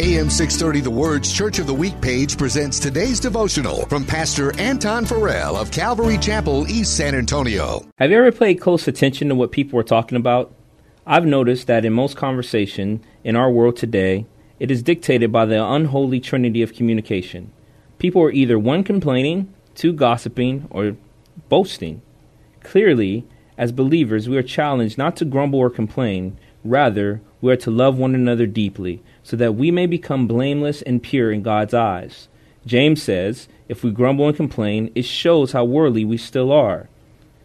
AM 0.00 0.30
630 0.30 0.82
The 0.82 0.90
Word's 0.92 1.32
Church 1.32 1.58
of 1.58 1.66
the 1.66 1.74
Week 1.74 2.00
page 2.00 2.38
presents 2.38 2.78
today's 2.78 3.18
devotional 3.18 3.84
from 3.86 4.04
Pastor 4.04 4.52
Antone 4.60 5.04
Farrell 5.04 5.56
of 5.56 5.72
Calvary 5.72 6.16
Chapel, 6.18 6.68
East 6.68 6.96
San 6.96 7.16
Antonio. 7.16 7.84
Have 7.98 8.12
you 8.12 8.18
ever 8.18 8.30
paid 8.30 8.60
close 8.60 8.86
attention 8.86 9.28
to 9.28 9.34
what 9.34 9.50
people 9.50 9.76
are 9.76 9.82
talking 9.82 10.16
about? 10.16 10.54
I've 11.04 11.26
noticed 11.26 11.66
that 11.66 11.84
in 11.84 11.94
most 11.94 12.16
conversation 12.16 13.04
in 13.24 13.34
our 13.34 13.50
world 13.50 13.76
today, 13.76 14.24
it 14.60 14.70
is 14.70 14.84
dictated 14.84 15.32
by 15.32 15.46
the 15.46 15.66
unholy 15.66 16.20
trinity 16.20 16.62
of 16.62 16.74
communication. 16.74 17.50
People 17.98 18.22
are 18.22 18.30
either 18.30 18.56
one 18.56 18.84
complaining, 18.84 19.52
two 19.74 19.92
gossiping, 19.92 20.68
or 20.70 20.96
boasting. 21.48 22.02
Clearly, 22.62 23.26
as 23.56 23.72
believers, 23.72 24.28
we 24.28 24.36
are 24.36 24.44
challenged 24.44 24.96
not 24.96 25.16
to 25.16 25.24
grumble 25.24 25.58
or 25.58 25.70
complain. 25.70 26.38
Rather, 26.62 27.20
we 27.40 27.52
are 27.52 27.56
to 27.56 27.70
love 27.70 27.98
one 27.98 28.14
another 28.14 28.46
deeply 28.46 29.02
so 29.22 29.36
that 29.36 29.54
we 29.54 29.70
may 29.70 29.86
become 29.86 30.26
blameless 30.26 30.82
and 30.82 31.02
pure 31.02 31.30
in 31.30 31.42
God's 31.42 31.74
eyes. 31.74 32.28
James 32.66 33.02
says, 33.02 33.48
if 33.68 33.82
we 33.84 33.90
grumble 33.90 34.26
and 34.26 34.36
complain, 34.36 34.90
it 34.94 35.04
shows 35.04 35.52
how 35.52 35.64
worldly 35.64 36.04
we 36.04 36.16
still 36.16 36.50
are. 36.52 36.88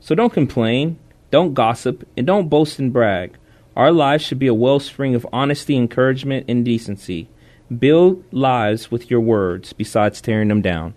So 0.00 0.14
don't 0.14 0.32
complain, 0.32 0.98
don't 1.30 1.54
gossip, 1.54 2.06
and 2.16 2.26
don't 2.26 2.48
boast 2.48 2.78
and 2.78 2.92
brag. 2.92 3.36
Our 3.76 3.90
lives 3.90 4.24
should 4.24 4.38
be 4.38 4.46
a 4.46 4.54
wellspring 4.54 5.14
of 5.14 5.26
honesty, 5.32 5.76
encouragement, 5.76 6.46
and 6.48 6.64
decency. 6.64 7.28
Build 7.76 8.22
lives 8.32 8.90
with 8.90 9.10
your 9.10 9.20
words 9.20 9.72
besides 9.72 10.20
tearing 10.20 10.48
them 10.48 10.62
down. 10.62 10.94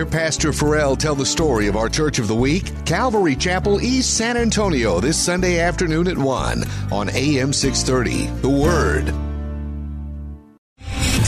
Hear 0.00 0.06
Pastor 0.06 0.54
Farrell 0.54 0.96
tell 0.96 1.14
the 1.14 1.26
story 1.26 1.66
of 1.66 1.76
our 1.76 1.90
Church 1.90 2.18
of 2.18 2.26
the 2.26 2.34
Week, 2.34 2.72
Calvary 2.86 3.36
Chapel, 3.36 3.82
East 3.82 4.16
San 4.16 4.38
Antonio, 4.38 4.98
this 4.98 5.22
Sunday 5.22 5.60
afternoon 5.60 6.08
at 6.08 6.16
1 6.16 6.64
on 6.90 7.10
AM 7.10 7.52
630. 7.52 8.28
The 8.40 8.48
Word. 8.48 9.29